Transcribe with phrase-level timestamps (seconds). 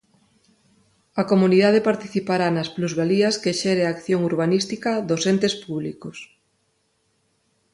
[1.21, 6.17] A comunidade participará nas plusvalías que xere a acción urbanística dos entes públicos.